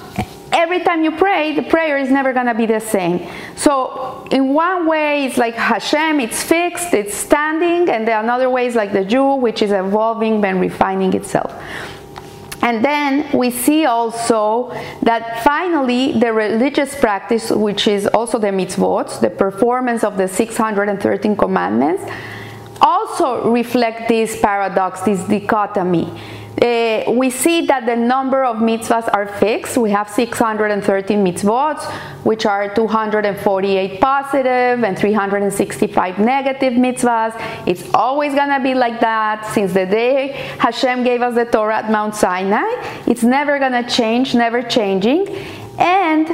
every 0.53 0.81
time 0.81 1.03
you 1.03 1.11
pray, 1.11 1.53
the 1.55 1.63
prayer 1.63 1.97
is 1.97 2.09
never 2.09 2.31
going 2.33 2.45
to 2.45 2.53
be 2.53 2.65
the 2.65 2.79
same. 2.79 3.27
So, 3.55 4.27
in 4.31 4.53
one 4.53 4.87
way, 4.87 5.25
it's 5.25 5.37
like 5.37 5.55
Hashem, 5.55 6.19
it's 6.19 6.41
fixed, 6.43 6.93
it's 6.93 7.13
standing, 7.13 7.89
and 7.89 8.07
the 8.07 8.19
another 8.19 8.49
way 8.49 8.67
is 8.67 8.75
like 8.75 8.93
the 8.93 9.03
Jew, 9.03 9.35
which 9.35 9.61
is 9.61 9.71
evolving 9.71 10.43
and 10.45 10.61
refining 10.61 11.13
itself. 11.13 11.53
And 12.61 12.83
then 12.83 13.37
we 13.37 13.51
see 13.51 13.85
also 13.85 14.71
that 15.01 15.43
finally 15.43 16.17
the 16.17 16.31
religious 16.31 16.95
practice, 16.97 17.51
which 17.51 17.87
is 17.89 18.07
also 18.07 18.39
the 18.39 18.47
mitzvot, 18.47 19.19
the 19.19 19.29
performance 19.29 20.05
of 20.05 20.17
the 20.17 20.29
613 20.29 21.35
commandments, 21.35 22.03
also 22.79 23.51
reflect 23.51 24.07
this 24.07 24.39
paradox, 24.39 25.01
this 25.01 25.21
dichotomy 25.25 26.07
uh, 26.61 27.11
we 27.11 27.29
see 27.29 27.65
that 27.65 27.85
the 27.85 27.95
number 27.95 28.43
of 28.45 28.57
mitzvahs 28.57 29.09
are 29.13 29.27
fixed. 29.27 29.77
We 29.77 29.89
have 29.91 30.09
613 30.09 31.25
mitzvot, 31.25 31.83
which 32.23 32.45
are 32.45 32.73
248 32.73 33.99
positive 33.99 34.83
and 34.83 34.97
365 34.97 36.19
negative 36.19 36.73
mitzvahs. 36.73 37.33
It's 37.67 37.91
always 37.93 38.35
gonna 38.35 38.61
be 38.61 38.75
like 38.75 38.99
that 39.01 39.51
since 39.53 39.73
the 39.73 39.85
day 39.85 40.33
Hashem 40.59 41.03
gave 41.03 41.21
us 41.21 41.35
the 41.35 41.45
Torah 41.45 41.77
at 41.77 41.91
Mount 41.91 42.15
Sinai. 42.15 42.69
It's 43.07 43.23
never 43.23 43.57
gonna 43.59 43.87
change, 43.89 44.35
never 44.35 44.61
changing. 44.61 45.27
And 45.79 46.29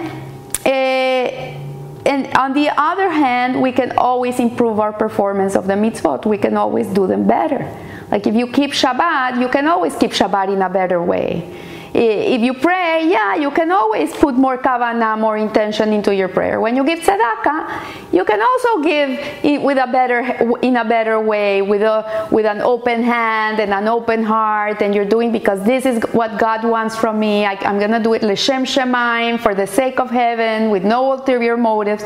uh, 0.65 1.59
and 2.05 2.35
on 2.37 2.53
the 2.53 2.69
other 2.75 3.09
hand, 3.09 3.61
we 3.61 3.71
can 3.71 3.97
always 3.97 4.39
improve 4.39 4.79
our 4.79 4.91
performance 4.91 5.55
of 5.55 5.67
the 5.67 5.73
mitzvot. 5.73 6.25
We 6.25 6.37
can 6.37 6.57
always 6.57 6.87
do 6.87 7.07
them 7.07 7.27
better. 7.27 7.67
Like 8.11 8.27
if 8.27 8.35
you 8.35 8.47
keep 8.47 8.71
Shabbat, 8.71 9.39
you 9.39 9.49
can 9.49 9.67
always 9.67 9.95
keep 9.95 10.11
Shabbat 10.11 10.53
in 10.53 10.61
a 10.61 10.69
better 10.69 11.01
way. 11.01 11.59
If 11.91 12.41
you 12.41 12.53
pray, 12.53 13.09
yeah, 13.09 13.35
you 13.35 13.49
can 13.49 13.71
always 13.71 14.13
put 14.13 14.35
more 14.35 14.57
kavanah, 14.57 15.19
more 15.19 15.37
intention 15.37 15.91
into 15.91 16.13
your 16.13 16.27
prayer. 16.27 16.61
When 16.61 16.75
you 16.75 16.85
give 16.85 16.99
tzedakah, 16.99 18.13
you 18.13 18.23
can 18.25 18.41
also 18.41 18.83
give 18.83 19.09
it 19.43 19.61
with 19.61 19.79
a 19.79 19.87
better, 19.87 20.19
in 20.61 20.77
a 20.77 20.85
better 20.85 21.19
way, 21.19 21.63
with 21.63 21.81
a 21.81 22.27
with 22.31 22.45
an 22.45 22.61
open 22.61 23.01
hand 23.01 23.59
and 23.59 23.73
an 23.73 23.87
open 23.87 24.23
heart, 24.23 24.83
and 24.83 24.93
you're 24.93 25.03
doing 25.03 25.31
because 25.31 25.63
this 25.63 25.85
is 25.85 26.01
what 26.11 26.39
God 26.39 26.63
wants 26.63 26.95
from 26.95 27.19
me. 27.19 27.45
I, 27.45 27.53
am 27.67 27.79
gonna 27.79 28.01
do 28.01 28.13
it 28.13 28.21
l'shem 28.21 28.65
shamayim 28.65 29.39
for 29.39 29.55
the 29.55 29.65
sake 29.65 29.99
of 29.99 30.11
heaven, 30.11 30.69
with 30.69 30.83
no 30.83 31.13
ulterior 31.13 31.57
motives. 31.57 32.05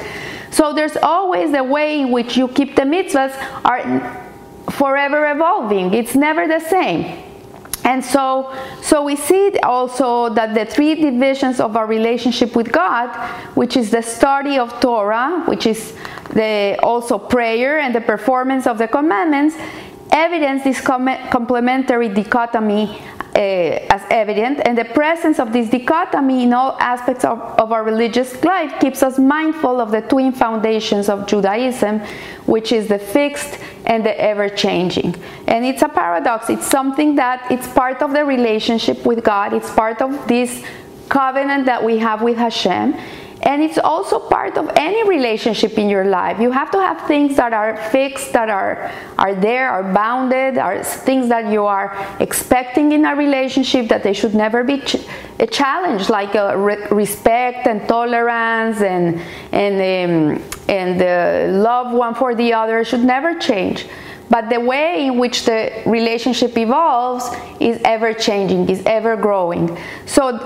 So 0.50 0.72
there's 0.72 0.96
always 0.96 1.52
the 1.52 1.64
way 1.64 2.00
in 2.00 2.12
which 2.12 2.38
you 2.38 2.48
keep 2.48 2.78
the 2.78 2.84
mitzvahs 2.84 3.36
are 3.66 4.23
forever 4.72 5.32
evolving. 5.32 5.94
It's 5.94 6.16
never 6.16 6.48
the 6.48 6.60
same. 6.60 7.24
And 7.86 8.04
so, 8.04 8.56
so 8.82 9.04
we 9.04 9.18
see 9.18 9.58
also 9.62 10.30
that 10.30 10.54
the 10.56 10.66
three 10.66 10.96
divisions 10.96 11.60
of 11.60 11.76
our 11.76 11.86
relationship 11.86 12.56
with 12.56 12.72
God, 12.72 13.10
which 13.56 13.76
is 13.76 13.92
the 13.92 14.02
study 14.02 14.58
of 14.58 14.80
Torah, 14.80 15.44
which 15.48 15.66
is 15.66 15.94
the 16.30 16.80
also 16.82 17.18
prayer 17.18 17.80
and 17.80 17.94
the 17.94 18.02
performance 18.02 18.68
of 18.68 18.78
the 18.78 18.88
commandments, 18.88 19.56
evidence 20.12 20.64
this 20.64 20.80
complementary 20.80 22.08
dichotomy 22.08 23.02
Eh, 23.36 23.88
as 23.90 24.04
evident, 24.12 24.62
and 24.64 24.78
the 24.78 24.86
presence 24.86 25.40
of 25.40 25.52
this 25.52 25.68
dichotomy 25.68 26.44
in 26.44 26.54
all 26.54 26.78
aspects 26.80 27.26
of, 27.26 27.40
of 27.60 27.72
our 27.72 27.84
religious 27.84 28.44
life 28.44 28.80
keeps 28.80 29.02
us 29.02 29.18
mindful 29.18 29.82
of 29.82 29.90
the 29.90 30.02
twin 30.02 30.32
foundations 30.32 31.10
of 31.10 31.26
Judaism, 31.26 32.00
which 32.46 32.72
is 32.72 32.88
the 32.90 33.00
fixed 33.00 33.58
and 33.88 34.06
the 34.06 34.14
ever 34.22 34.50
changing. 34.50 35.16
And 35.48 35.66
it's 35.66 35.82
a 35.82 35.90
paradox. 35.90 36.48
It's 36.52 36.68
something 36.68 37.16
that 37.16 37.52
it's 37.52 37.68
part 37.68 38.04
of 38.04 38.14
the 38.14 38.24
relationship 38.24 39.04
with 39.04 39.24
God, 39.24 39.54
it's 39.54 39.72
part 39.72 40.00
of 40.04 40.28
this 40.28 40.64
covenant 41.10 41.66
that 41.66 41.84
we 41.84 41.98
have 41.98 42.22
with 42.22 42.38
Hashem. 42.38 42.96
And 43.44 43.62
it's 43.62 43.78
also 43.78 44.20
part 44.20 44.58
of 44.58 44.72
any 44.78 45.08
relationship 45.08 45.78
in 45.78 45.90
your 45.90 46.06
life. 46.06 46.40
You 46.40 46.50
have 46.52 46.72
to 46.72 46.80
have 46.80 47.06
things 47.08 47.36
that 47.36 47.52
are 47.52 47.76
fixed, 47.92 48.32
that 48.32 48.50
are, 48.50 48.90
are 49.18 49.36
there, 49.36 49.70
are 49.70 49.84
bounded, 49.94 50.58
are 50.58 50.82
things 50.82 51.28
that 51.28 51.52
you 51.52 51.66
are 51.66 51.94
expecting 52.22 52.94
in 52.94 53.04
a 53.04 53.16
relationship 53.16 53.90
that 53.90 54.02
they 54.02 54.14
should 54.14 54.34
never 54.34 54.64
be 54.64 54.80
ch- 54.80 55.06
a 55.40 55.48
challenge, 55.48 56.10
like 56.10 56.36
a 56.36 56.58
re- 56.58 56.88
respect 56.90 57.68
and 57.68 57.86
tolerance 57.86 58.82
and, 58.82 59.22
and, 59.52 59.76
um, 59.76 60.44
and 60.70 61.00
the 61.00 61.52
love 61.52 61.92
one 61.92 62.16
for 62.16 62.34
the 62.36 62.54
other 62.54 62.86
should 62.86 63.04
never 63.04 63.38
change. 63.38 63.88
But 64.30 64.50
the 64.50 64.62
way 64.62 65.06
in 65.06 65.20
which 65.20 65.44
the 65.44 65.84
relationship 65.86 66.58
evolves 66.58 67.26
is 67.60 67.82
ever 67.84 68.14
changing, 68.14 68.70
is 68.70 68.82
ever 68.86 69.18
growing. 69.18 69.78
So 70.06 70.40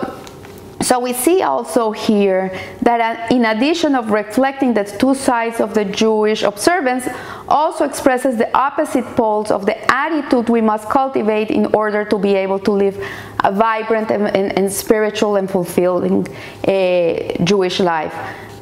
so 0.82 1.00
we 1.00 1.14
see 1.14 1.42
also 1.42 1.92
here 1.92 2.56
that 2.84 3.02
uh, 3.32 3.36
in 3.36 3.46
addition 3.46 3.96
of 3.96 4.12
reflecting 4.12 4.74
the 4.76 4.84
two 4.84 5.16
sides 5.16 5.60
of 5.60 5.74
the 5.74 5.84
Jewish 5.84 6.44
observance, 6.44 7.08
also 7.48 7.84
expresses 7.84 8.38
the 8.38 8.56
opposite 8.56 9.06
poles 9.16 9.50
of 9.50 9.66
the 9.66 9.76
attitude 9.92 10.50
we 10.50 10.62
must 10.62 10.88
cultivate 10.90 11.50
in 11.50 11.66
order 11.74 12.06
to 12.06 12.20
be 12.20 12.36
able 12.36 12.60
to 12.60 12.72
live 12.72 12.96
a 13.44 13.52
vibrant 13.52 14.12
and, 14.12 14.28
and, 14.28 14.58
and 14.58 14.72
spiritual 14.72 15.38
and 15.38 15.50
fulfilling 15.50 16.28
uh, 16.28 17.44
Jewish 17.44 17.80
life. 17.80 18.14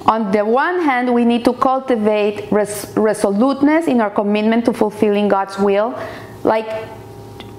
On 0.05 0.31
the 0.31 0.45
one 0.45 0.81
hand, 0.81 1.13
we 1.13 1.25
need 1.25 1.43
to 1.45 1.53
cultivate 1.53 2.49
res- 2.51 2.93
resoluteness 2.95 3.87
in 3.87 3.99
our 3.99 4.11
commitment 4.11 4.63
to 4.65 4.73
fulfilling 4.73 5.27
God's 5.27 5.57
will. 5.57 5.99
Like, 6.43 6.87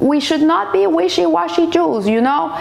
we 0.00 0.20
should 0.20 0.42
not 0.42 0.72
be 0.72 0.86
wishy 0.86 1.26
washy 1.26 1.68
Jews, 1.68 2.08
you 2.08 2.20
know? 2.20 2.54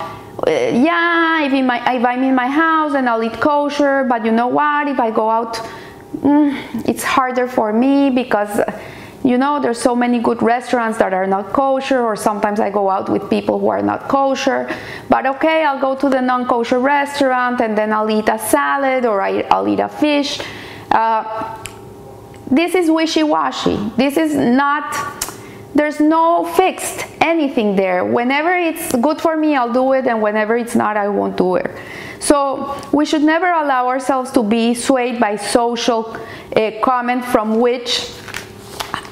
Uh, 0.48 0.52
yeah, 0.52 1.42
if, 1.42 1.54
in 1.54 1.66
my, 1.66 1.78
if 1.96 2.06
I'm 2.06 2.22
in 2.22 2.36
my 2.36 2.48
house 2.48 2.94
and 2.94 3.10
I'll 3.10 3.24
eat 3.24 3.40
kosher, 3.42 4.04
but 4.04 4.24
you 4.24 4.32
know 4.32 4.48
what? 4.48 4.88
If 4.88 5.00
I 5.00 5.10
go 5.10 5.28
out, 5.28 5.56
mm, 6.18 6.88
it's 6.88 7.04
harder 7.04 7.48
for 7.48 7.74
me 7.74 8.12
because 8.12 8.60
you 9.24 9.40
know 9.40 9.60
there's 9.60 9.82
so 9.82 9.96
many 9.96 10.20
good 10.20 10.44
restaurants 10.44 11.00
that 11.00 11.14
are 11.14 11.26
not 11.26 11.52
kosher 11.52 12.00
or 12.00 12.16
sometimes 12.16 12.60
i 12.60 12.70
go 12.70 12.92
out 12.92 13.10
with 13.10 13.28
people 13.28 13.58
who 13.58 13.70
are 13.70 13.82
not 13.82 14.08
kosher. 14.08 14.70
But 15.10 15.26
okay 15.26 15.64
i'll 15.66 15.82
go 15.82 15.96
to 15.96 16.10
the 16.10 16.22
non-kosher 16.22 16.78
restaurant 16.78 17.60
and 17.60 17.76
then 17.76 17.92
i'll 17.92 18.12
eat 18.12 18.30
a 18.30 18.38
salad 18.38 19.04
or 19.04 19.24
i'll 19.24 19.68
eat 19.68 19.80
a 19.80 19.90
fish. 19.90 20.40
Uh, 20.92 21.58
this 22.52 22.76
is 22.76 22.92
wishy-washy. 22.92 23.78
This 23.98 24.18
is 24.18 24.36
not 24.36 25.25
there's 25.76 26.00
no 26.00 26.46
fixed 26.56 27.06
anything 27.20 27.76
there. 27.76 28.06
Whenever 28.06 28.56
it's 28.56 28.96
good 28.96 29.22
for 29.22 29.36
me, 29.36 29.56
I'll 29.56 29.74
do 29.74 29.92
it, 29.94 30.08
and 30.08 30.22
whenever 30.22 30.56
it's 30.56 30.76
not, 30.76 30.96
I 30.96 31.10
won't 31.10 31.36
do 31.38 31.56
it. 31.56 31.70
So 32.20 32.80
we 32.92 33.06
should 33.06 33.22
never 33.22 33.52
allow 33.52 33.88
ourselves 33.88 34.32
to 34.32 34.42
be 34.42 34.74
swayed 34.74 35.20
by 35.20 35.36
social 35.36 36.18
uh, 36.56 36.72
comment 36.82 37.26
from 37.26 37.60
which 37.60 38.10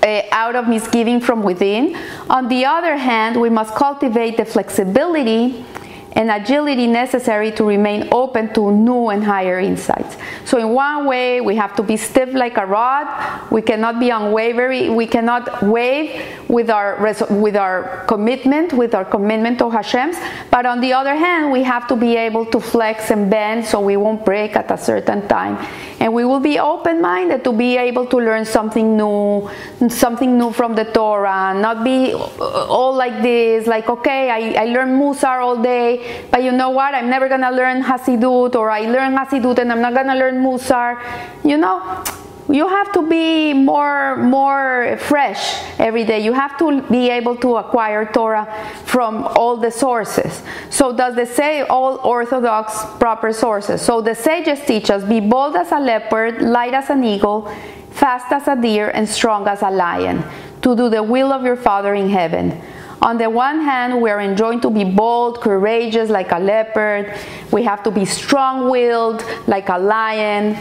uh, 0.01 0.21
out 0.31 0.55
of 0.55 0.67
misgiving 0.67 1.19
from 1.19 1.43
within. 1.43 1.95
On 2.29 2.47
the 2.47 2.65
other 2.65 2.97
hand, 2.97 3.39
we 3.39 3.49
must 3.49 3.75
cultivate 3.75 4.37
the 4.37 4.45
flexibility 4.45 5.65
and 6.13 6.29
agility 6.29 6.87
necessary 6.87 7.51
to 7.51 7.63
remain 7.63 8.07
open 8.11 8.53
to 8.53 8.71
new 8.71 9.09
and 9.09 9.23
higher 9.23 9.59
insights. 9.59 10.15
So, 10.45 10.57
in 10.57 10.69
one 10.69 11.05
way, 11.05 11.41
we 11.41 11.55
have 11.55 11.75
to 11.75 11.83
be 11.83 11.97
stiff 11.97 12.33
like 12.33 12.57
a 12.57 12.65
rod. 12.65 13.51
We 13.51 13.61
cannot 13.61 13.99
be 13.99 14.09
unwavering. 14.09 14.95
We 14.95 15.07
cannot 15.07 15.63
wave 15.63 16.21
with 16.47 16.69
our 16.69 16.97
with 17.29 17.55
our 17.55 18.05
commitment, 18.05 18.73
with 18.73 18.93
our 18.93 19.05
commitment 19.05 19.57
to 19.59 19.69
Hashem's. 19.69 20.17
But 20.51 20.65
on 20.65 20.81
the 20.81 20.93
other 20.93 21.15
hand, 21.15 21.51
we 21.51 21.63
have 21.63 21.87
to 21.87 21.95
be 21.95 22.15
able 22.15 22.45
to 22.47 22.59
flex 22.59 23.09
and 23.09 23.29
bend 23.29 23.65
so 23.65 23.79
we 23.79 23.97
won't 23.97 24.23
break 24.23 24.55
at 24.55 24.69
a 24.69 24.77
certain 24.77 25.27
time, 25.27 25.57
and 25.99 26.13
we 26.13 26.25
will 26.25 26.39
be 26.39 26.59
open-minded 26.59 27.43
to 27.43 27.51
be 27.51 27.77
able 27.77 28.05
to 28.05 28.17
learn 28.17 28.45
something 28.45 28.95
new, 28.95 29.49
something 29.89 30.37
new 30.37 30.51
from 30.51 30.75
the 30.75 30.85
Torah. 30.85 31.53
Not 31.55 31.83
be 31.83 32.13
all 32.13 32.93
like 32.93 33.23
this, 33.23 33.65
like 33.65 33.89
okay, 33.89 34.29
I, 34.29 34.63
I 34.63 34.65
learned 34.65 35.01
Musar 35.01 35.41
all 35.41 35.57
day 35.57 36.02
but 36.31 36.43
you 36.43 36.51
know 36.51 36.69
what? 36.69 36.93
I'm 36.93 37.09
never 37.09 37.27
gonna 37.27 37.51
learn 37.51 37.83
Hasidut, 37.83 38.55
or 38.55 38.69
I 38.69 38.81
learn 38.81 39.15
Hasidut 39.15 39.59
and 39.59 39.71
I'm 39.71 39.81
not 39.81 39.93
gonna 39.93 40.15
learn 40.15 40.43
Musar. 40.43 40.99
You 41.43 41.57
know, 41.57 42.03
you 42.49 42.67
have 42.67 42.91
to 42.91 43.07
be 43.07 43.53
more 43.53 44.17
more 44.17 44.97
fresh 44.99 45.63
every 45.79 46.03
day 46.03 46.19
you 46.19 46.33
have 46.33 46.57
to 46.57 46.81
be 46.91 47.09
able 47.09 47.35
to 47.37 47.55
acquire 47.55 48.05
torah 48.05 48.45
from 48.85 49.23
all 49.37 49.55
the 49.55 49.71
sources 49.71 50.43
so 50.69 50.95
does 50.95 51.15
the 51.15 51.25
say 51.25 51.61
all 51.61 51.99
orthodox 52.03 52.83
proper 52.99 53.31
sources 53.31 53.81
so 53.81 54.01
the 54.01 54.13
sages 54.13 54.59
teach 54.65 54.89
us 54.89 55.03
be 55.05 55.19
bold 55.19 55.55
as 55.55 55.71
a 55.71 55.79
leopard 55.79 56.41
light 56.41 56.73
as 56.73 56.89
an 56.89 57.03
eagle 57.03 57.49
fast 57.91 58.31
as 58.31 58.47
a 58.47 58.59
deer 58.61 58.89
and 58.89 59.07
strong 59.07 59.47
as 59.47 59.61
a 59.61 59.71
lion 59.71 60.23
to 60.61 60.75
do 60.75 60.89
the 60.89 61.01
will 61.01 61.31
of 61.31 61.43
your 61.43 61.55
father 61.55 61.93
in 61.93 62.09
heaven 62.09 62.61
On 63.03 63.17
the 63.17 63.29
one 63.29 63.59
hand, 63.59 64.01
we 64.01 64.09
are 64.09 64.21
enjoined 64.21 64.61
to 64.61 64.69
be 64.69 64.85
bold, 64.85 65.41
courageous 65.41 66.09
like 66.09 66.31
a 66.31 66.39
leopard. 66.39 67.13
We 67.51 67.63
have 67.63 67.83
to 67.83 67.91
be 67.91 68.05
strong 68.05 68.69
willed 68.69 69.25
like 69.45 69.67
a 69.67 69.77
lion 69.77 70.57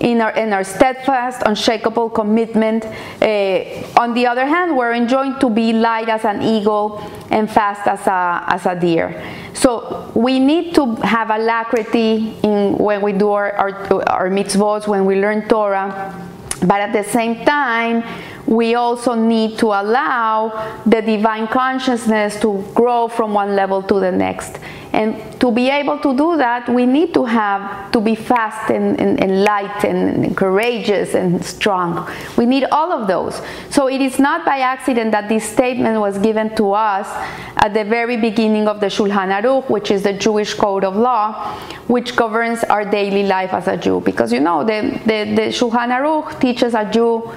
in 0.00 0.20
our, 0.20 0.32
in 0.32 0.52
our 0.52 0.64
steadfast, 0.64 1.42
unshakable 1.46 2.10
commitment. 2.10 2.84
Uh, 2.84 4.00
on 4.00 4.12
the 4.12 4.26
other 4.26 4.44
hand, 4.44 4.76
we're 4.76 4.92
enjoined 4.92 5.40
to 5.40 5.48
be 5.48 5.72
light 5.72 6.08
as 6.08 6.24
an 6.24 6.42
eagle 6.42 7.00
and 7.30 7.48
fast 7.48 7.86
as 7.86 8.04
a, 8.08 8.44
as 8.48 8.66
a 8.66 8.74
deer. 8.74 9.22
So 9.54 10.10
we 10.16 10.40
need 10.40 10.74
to 10.74 10.96
have 10.96 11.30
alacrity 11.30 12.36
in 12.42 12.76
when 12.76 13.02
we 13.02 13.12
do 13.12 13.30
our, 13.30 13.52
our, 13.52 14.08
our 14.08 14.30
mitzvot, 14.30 14.88
when 14.88 15.04
we 15.04 15.20
learn 15.20 15.48
Torah, 15.48 16.28
but 16.66 16.80
at 16.80 16.92
the 16.92 17.04
same 17.04 17.44
time, 17.44 18.02
we 18.46 18.74
also 18.74 19.14
need 19.14 19.58
to 19.58 19.66
allow 19.66 20.80
the 20.84 21.00
divine 21.00 21.48
consciousness 21.48 22.38
to 22.40 22.64
grow 22.74 23.08
from 23.08 23.32
one 23.32 23.56
level 23.56 23.82
to 23.82 24.00
the 24.00 24.12
next. 24.12 24.58
And 24.92 25.40
to 25.40 25.50
be 25.50 25.70
able 25.70 25.98
to 25.98 26.16
do 26.16 26.36
that, 26.36 26.68
we 26.68 26.86
need 26.86 27.12
to 27.14 27.24
have 27.24 27.90
to 27.90 28.00
be 28.00 28.14
fast 28.14 28.70
and, 28.70 29.00
and, 29.00 29.20
and 29.20 29.42
light 29.42 29.84
and, 29.84 30.24
and 30.24 30.36
courageous 30.36 31.14
and 31.14 31.44
strong. 31.44 32.08
We 32.36 32.46
need 32.46 32.64
all 32.70 32.92
of 32.92 33.08
those. 33.08 33.42
So 33.70 33.88
it 33.88 34.00
is 34.00 34.20
not 34.20 34.44
by 34.44 34.60
accident 34.60 35.10
that 35.10 35.28
this 35.28 35.50
statement 35.50 35.98
was 35.98 36.18
given 36.18 36.54
to 36.54 36.72
us 36.72 37.08
at 37.56 37.74
the 37.74 37.84
very 37.84 38.16
beginning 38.16 38.68
of 38.68 38.78
the 38.78 38.86
Shulchan 38.86 39.32
Aruch, 39.36 39.68
which 39.68 39.90
is 39.90 40.04
the 40.04 40.12
Jewish 40.12 40.54
code 40.54 40.84
of 40.84 40.94
law, 40.94 41.58
which 41.88 42.14
governs 42.14 42.62
our 42.62 42.84
daily 42.84 43.24
life 43.24 43.52
as 43.52 43.66
a 43.66 43.76
Jew. 43.76 44.00
Because 44.00 44.32
you 44.32 44.40
know, 44.40 44.62
the, 44.62 45.00
the, 45.06 45.34
the 45.34 45.50
Aruch 45.50 46.38
teaches 46.40 46.74
a 46.74 46.88
Jew 46.88 47.32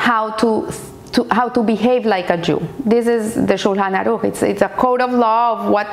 how 0.00 0.30
to 0.30 0.72
to, 1.12 1.26
how 1.30 1.48
to 1.48 1.62
behave 1.62 2.06
like 2.06 2.30
a 2.30 2.36
Jew. 2.36 2.60
This 2.78 3.06
is 3.06 3.34
the 3.34 3.54
Shulchan 3.54 3.94
Aruch. 4.00 4.24
It's, 4.24 4.42
it's 4.42 4.62
a 4.62 4.68
code 4.68 5.00
of 5.00 5.10
law 5.12 5.58
of 5.58 5.70
what 5.70 5.88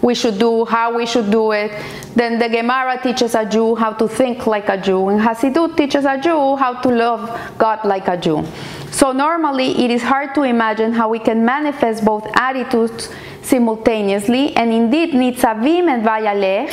we 0.00 0.14
should 0.14 0.38
do, 0.38 0.64
how 0.64 0.96
we 0.96 1.04
should 1.04 1.30
do 1.30 1.50
it. 1.52 1.72
Then 2.14 2.38
the 2.38 2.48
Gemara 2.48 3.00
teaches 3.02 3.34
a 3.34 3.44
Jew 3.44 3.74
how 3.74 3.92
to 3.92 4.08
think 4.08 4.46
like 4.46 4.68
a 4.68 4.76
Jew, 4.76 5.08
and 5.08 5.20
Hasidut 5.20 5.76
teaches 5.76 6.04
a 6.04 6.16
Jew 6.16 6.56
how 6.56 6.80
to 6.80 6.88
love 6.88 7.22
God 7.58 7.84
like 7.84 8.08
a 8.08 8.16
Jew. 8.16 8.44
So 8.90 9.12
normally 9.12 9.84
it 9.84 9.90
is 9.90 10.02
hard 10.02 10.34
to 10.36 10.42
imagine 10.42 10.92
how 10.92 11.08
we 11.08 11.18
can 11.18 11.44
manifest 11.44 12.04
both 12.04 12.24
attitudes 12.34 13.10
simultaneously, 13.42 14.54
and 14.56 14.72
indeed 14.72 15.12
Nitzavim 15.12 15.88
and 15.88 16.04
Vayalech 16.04 16.72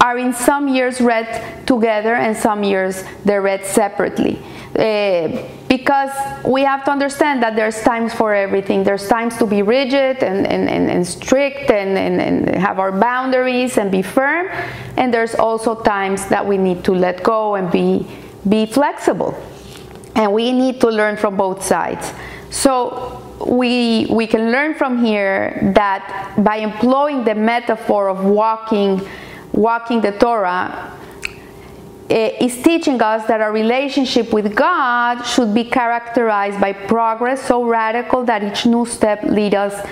are 0.00 0.16
in 0.16 0.32
some 0.32 0.68
years 0.68 1.00
read 1.00 1.66
together 1.66 2.14
and 2.14 2.36
some 2.36 2.64
years 2.64 3.04
they're 3.24 3.42
read 3.42 3.66
separately. 3.66 4.38
Uh, 4.74 5.44
because 5.68 6.10
we 6.44 6.62
have 6.62 6.84
to 6.84 6.90
understand 6.90 7.42
that 7.42 7.56
there's 7.56 7.80
times 7.82 8.14
for 8.14 8.34
everything. 8.34 8.84
There's 8.84 9.08
times 9.08 9.36
to 9.38 9.46
be 9.46 9.62
rigid 9.62 10.22
and, 10.22 10.46
and, 10.46 10.68
and, 10.68 10.90
and 10.90 11.06
strict 11.06 11.70
and, 11.70 11.98
and, 11.98 12.20
and 12.20 12.56
have 12.56 12.78
our 12.78 12.92
boundaries 12.92 13.78
and 13.78 13.90
be 13.90 14.02
firm. 14.02 14.48
And 14.96 15.12
there's 15.12 15.34
also 15.34 15.74
times 15.82 16.26
that 16.26 16.46
we 16.46 16.56
need 16.56 16.84
to 16.84 16.92
let 16.92 17.22
go 17.22 17.56
and 17.56 17.70
be, 17.70 18.06
be 18.48 18.66
flexible. 18.66 19.34
And 20.14 20.32
we 20.32 20.52
need 20.52 20.80
to 20.82 20.88
learn 20.88 21.16
from 21.16 21.36
both 21.36 21.64
sides. 21.64 22.12
So 22.50 23.22
we, 23.44 24.06
we 24.10 24.26
can 24.26 24.52
learn 24.52 24.74
from 24.74 25.04
here 25.04 25.72
that 25.74 26.34
by 26.38 26.56
employing 26.56 27.24
the 27.24 27.34
metaphor 27.34 28.08
of 28.08 28.24
walking, 28.24 29.00
walking 29.52 30.00
the 30.00 30.12
Torah, 30.12 30.96
Uh, 32.10 32.32
is 32.40 32.60
teaching 32.60 33.00
us 33.00 33.24
that 33.28 33.40
our 33.40 33.52
relationship 33.52 34.32
with 34.32 34.52
God 34.56 35.22
should 35.22 35.54
be 35.54 35.62
characterized 35.62 36.60
by 36.60 36.72
progress 36.72 37.40
so 37.46 37.64
radical 37.64 38.24
that 38.24 38.42
each 38.42 38.66
new 38.66 38.84
step 38.84 39.22
leads 39.22 39.54
us 39.54 39.88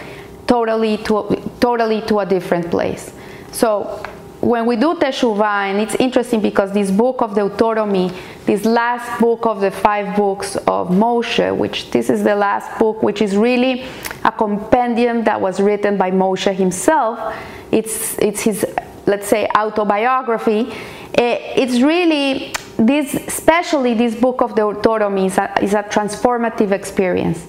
totally 0.48 0.96
to, 0.96 1.40
totally 1.60 2.00
to 2.02 2.18
a 2.18 2.26
different 2.26 2.72
place. 2.72 3.12
So 3.52 4.02
when 4.40 4.66
we 4.66 4.74
do 4.74 4.94
Teshuvah, 4.94 5.70
and 5.70 5.80
it's 5.80 5.94
interesting 5.94 6.40
because 6.40 6.72
this 6.72 6.90
book 6.90 7.22
of 7.22 7.36
Deuteronomy, 7.36 8.10
this 8.46 8.64
last 8.64 9.20
book 9.20 9.46
of 9.46 9.60
the 9.60 9.70
five 9.70 10.16
books 10.16 10.56
of 10.56 10.88
Moshe, 10.88 11.56
which 11.56 11.92
this 11.92 12.10
is 12.10 12.24
the 12.24 12.34
last 12.34 12.80
book, 12.80 13.00
which 13.00 13.22
is 13.22 13.36
really 13.36 13.84
a 14.24 14.32
compendium 14.32 15.22
that 15.22 15.40
was 15.40 15.60
written 15.60 15.96
by 15.96 16.10
Moshe 16.10 16.52
himself. 16.52 17.32
It's, 17.70 18.18
it's 18.18 18.40
his, 18.40 18.66
let's 19.06 19.28
say, 19.28 19.46
autobiography 19.56 20.72
Eh, 21.14 21.54
it's 21.56 21.80
really 21.80 22.52
this, 22.78 23.14
especially 23.14 23.94
this 23.94 24.14
book 24.14 24.40
of 24.40 24.54
the 24.54 24.70
Deuteronomy 24.70 25.26
is 25.26 25.38
a, 25.38 25.52
is 25.62 25.74
a 25.74 25.82
transformative 25.82 26.70
experience 26.70 27.46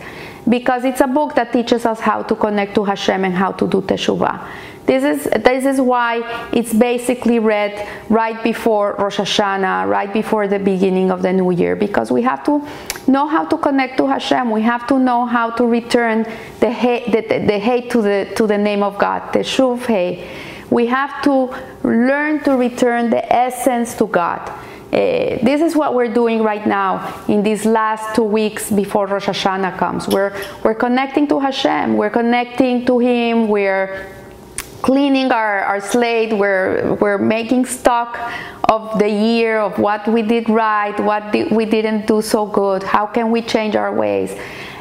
because 0.48 0.84
it's 0.84 1.02
a 1.02 1.08
book 1.08 1.36
that 1.36 1.54
teaches 1.54 1.86
us 1.86 2.00
how 2.00 2.24
to 2.24 2.36
connect 2.36 2.74
to 2.76 2.84
Hashem 2.84 3.24
and 3.26 3.34
how 3.36 3.52
to 3.52 3.68
do 3.68 3.82
teshuvah. 3.82 4.48
This 4.88 5.04
is, 5.04 5.24
this 5.44 5.66
is 5.66 5.80
why 5.80 6.50
it's 6.52 6.74
basically 6.74 7.38
read 7.38 7.88
right 8.10 8.42
before 8.44 8.96
Rosh 8.98 9.20
Hashanah, 9.20 9.88
right 9.88 10.12
before 10.12 10.48
the 10.48 10.58
beginning 10.58 11.12
of 11.12 11.22
the 11.22 11.32
new 11.32 11.52
year, 11.52 11.76
because 11.76 12.12
we 12.12 12.24
have 12.24 12.44
to 12.46 12.68
know 13.06 13.28
how 13.28 13.46
to 13.46 13.58
connect 13.60 13.98
to 13.98 14.08
Hashem. 14.08 14.50
We 14.50 14.64
have 14.64 14.88
to 14.88 14.98
know 14.98 15.28
how 15.28 15.52
to 15.52 15.66
return 15.66 16.26
the 16.60 16.72
hate, 16.72 17.12
the, 17.12 17.22
the 17.46 17.60
hate 17.60 17.92
to, 17.92 18.02
the, 18.02 18.34
to 18.36 18.48
the 18.48 18.58
name 18.58 18.82
of 18.82 18.98
God, 18.98 19.32
the 19.32 19.40
shuv 19.40 19.86
hey 19.86 20.28
we 20.70 20.86
have 20.88 21.22
to 21.24 21.54
learn 21.84 22.44
to 22.44 22.56
return 22.56 23.10
the 23.10 23.34
essence 23.34 23.96
to 23.96 24.08
God. 24.08 24.42
Uh, 24.92 25.38
this 25.44 25.62
is 25.62 25.76
what 25.76 25.94
we're 25.94 26.12
doing 26.12 26.42
right 26.42 26.66
now 26.66 27.24
in 27.28 27.44
these 27.44 27.64
last 27.64 28.16
two 28.16 28.24
weeks 28.24 28.72
before 28.72 29.06
Rosh 29.06 29.28
Hashanah 29.28 29.78
comes. 29.78 30.08
We're, 30.08 30.36
we're 30.64 30.74
connecting 30.74 31.28
to 31.28 31.40
Hashem, 31.40 31.96
we're 31.96 32.10
connecting 32.10 32.86
to 32.88 32.98
Him, 32.98 33.48
we're 33.50 34.08
cleaning 34.82 35.32
our, 35.32 35.60
our 35.60 35.82
slate, 35.82 36.34
we're, 36.34 36.96
we're 36.96 37.20
making 37.20 37.66
stock 37.66 38.18
of 38.64 38.98
the 38.98 39.10
year, 39.10 39.60
of 39.60 39.78
what 39.78 40.08
we 40.08 40.24
did 40.24 40.50
right, 40.50 41.00
what 41.00 41.34
we 41.52 41.66
didn't 41.66 42.08
do 42.08 42.22
so 42.24 42.48
good, 42.48 42.82
how 42.82 43.06
can 43.06 43.30
we 43.30 43.44
change 43.44 43.76
our 43.76 43.94
ways. 43.94 44.36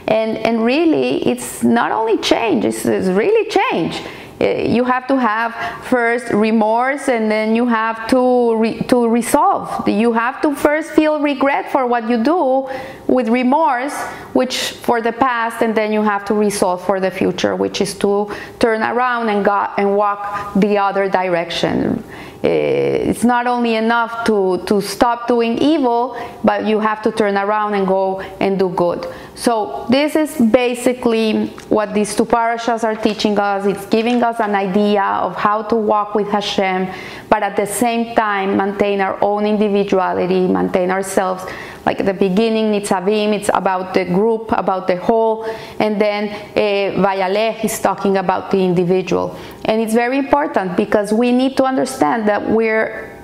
And, 0.06 0.38
and 0.38 0.64
really, 0.64 1.26
it's 1.28 1.62
not 1.62 1.92
only 1.92 2.16
change, 2.16 2.64
it's, 2.64 2.86
it's 2.86 3.08
really 3.08 3.50
change 3.50 4.00
you 4.40 4.84
have 4.84 5.06
to 5.06 5.16
have 5.18 5.52
first 5.84 6.32
remorse 6.32 7.08
and 7.08 7.30
then 7.30 7.56
you 7.56 7.66
have 7.66 8.06
to 8.08 8.56
re 8.56 8.78
to 8.82 9.08
resolve 9.08 9.88
you 9.88 10.12
have 10.12 10.40
to 10.40 10.54
first 10.54 10.90
feel 10.90 11.20
regret 11.20 11.72
for 11.72 11.86
what 11.86 12.08
you 12.08 12.22
do 12.22 12.68
with 13.06 13.28
remorse 13.28 13.96
which 14.34 14.70
for 14.86 15.00
the 15.00 15.12
past 15.12 15.62
and 15.62 15.74
then 15.74 15.92
you 15.92 16.02
have 16.02 16.24
to 16.24 16.34
resolve 16.34 16.84
for 16.84 17.00
the 17.00 17.10
future 17.10 17.56
which 17.56 17.80
is 17.80 17.94
to 17.94 18.30
turn 18.60 18.82
around 18.82 19.28
and 19.28 19.44
go 19.44 19.66
and 19.76 19.96
walk 19.96 20.54
the 20.54 20.78
other 20.78 21.08
direction 21.08 22.02
Eh, 22.42 23.10
it's 23.10 23.24
not 23.24 23.48
only 23.48 23.74
enough 23.74 24.24
to, 24.24 24.62
to 24.64 24.80
stop 24.80 25.26
doing 25.26 25.58
evil, 25.58 26.16
but 26.44 26.66
you 26.66 26.78
have 26.78 27.02
to 27.02 27.10
turn 27.10 27.36
around 27.36 27.74
and 27.74 27.84
go 27.86 28.20
and 28.38 28.58
do 28.60 28.68
good. 28.68 29.04
So 29.38 29.86
this 29.88 30.16
is 30.16 30.36
basically 30.50 31.46
what 31.68 31.94
these 31.94 32.16
two 32.16 32.24
parashas 32.24 32.82
are 32.82 32.96
teaching 32.96 33.38
us. 33.38 33.66
It's 33.66 33.86
giving 33.86 34.20
us 34.20 34.40
an 34.40 34.56
idea 34.56 35.04
of 35.04 35.36
how 35.36 35.62
to 35.62 35.76
walk 35.76 36.16
with 36.16 36.26
Hashem, 36.26 36.92
but 37.28 37.44
at 37.44 37.54
the 37.54 37.64
same 37.64 38.16
time 38.16 38.56
maintain 38.56 39.00
our 39.00 39.16
own 39.22 39.46
individuality, 39.46 40.48
maintain 40.48 40.90
ourselves 40.90 41.44
like 41.86 42.00
at 42.00 42.06
the 42.06 42.14
beginning 42.14 42.72
Nitzavim, 42.72 43.32
it's 43.32 43.48
about 43.54 43.94
the 43.94 44.04
group, 44.04 44.50
about 44.50 44.88
the 44.88 44.96
whole, 44.96 45.44
and 45.78 46.00
then 46.00 46.28
uh, 46.28 47.00
Vayalech 47.00 47.64
is 47.64 47.80
talking 47.80 48.16
about 48.18 48.50
the 48.50 48.58
individual. 48.58 49.38
And 49.64 49.80
it's 49.80 49.94
very 49.94 50.18
important 50.18 50.76
because 50.76 51.14
we 51.14 51.30
need 51.30 51.56
to 51.58 51.64
understand 51.64 52.28
that 52.28 52.50
we're 52.50 53.16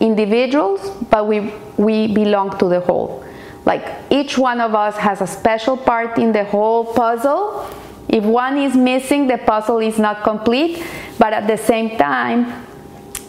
individuals, 0.00 0.90
but 1.10 1.28
we, 1.28 1.52
we 1.76 2.12
belong 2.12 2.58
to 2.58 2.68
the 2.68 2.80
whole. 2.80 3.24
Like 3.64 3.86
each 4.10 4.36
one 4.36 4.60
of 4.60 4.74
us 4.74 4.96
has 4.96 5.20
a 5.20 5.26
special 5.26 5.76
part 5.76 6.18
in 6.18 6.32
the 6.32 6.44
whole 6.44 6.84
puzzle. 6.84 7.68
If 8.08 8.24
one 8.24 8.58
is 8.58 8.76
missing, 8.76 9.26
the 9.26 9.38
puzzle 9.38 9.78
is 9.78 9.98
not 9.98 10.22
complete, 10.22 10.84
but 11.18 11.32
at 11.32 11.46
the 11.46 11.56
same 11.56 11.96
time, 11.96 12.66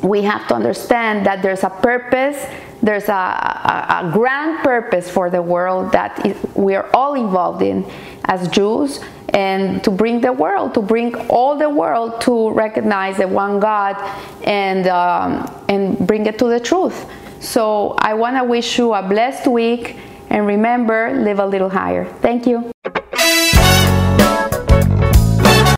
we 0.02 0.22
have 0.24 0.48
to 0.50 0.56
understand 0.56 1.26
that 1.26 1.42
there's 1.42 1.64
a 1.64 1.70
purpose 1.70 2.46
there's 2.86 3.10
a, 3.10 3.14
a, 3.14 4.04
a 4.04 4.12
grand 4.14 4.64
purpose 4.64 5.10
for 5.10 5.32
the 5.32 5.42
world 5.42 5.92
that 5.94 6.38
we 6.56 6.76
are 6.76 6.88
all 6.94 7.16
involved 7.16 7.64
in 7.64 7.84
as 8.26 8.48
Jews 8.50 9.00
and 9.30 9.84
to 9.84 9.90
bring 9.90 10.22
the 10.22 10.32
world, 10.32 10.76
to 10.76 10.82
bring 10.82 11.16
all 11.30 11.58
the 11.58 11.70
world 11.70 12.22
to 12.22 12.52
recognize 12.52 13.18
the 13.18 13.28
one 13.28 13.60
God 13.60 13.96
and, 14.44 14.88
um, 14.88 15.52
and 15.68 15.98
bring 16.06 16.28
it 16.28 16.38
to 16.38 16.46
the 16.46 16.60
truth. 16.60 17.06
So 17.40 17.96
I 18.00 18.14
want 18.14 18.38
to 18.38 18.44
wish 18.44 18.78
you 18.78 18.94
a 18.94 19.02
blessed 19.02 19.48
week 19.48 19.98
and 20.36 20.46
remember, 20.46 21.14
live 21.14 21.40
a 21.40 21.46
little 21.46 21.70
higher. 21.70 22.04
Thank 22.20 22.46
you. 22.46 22.75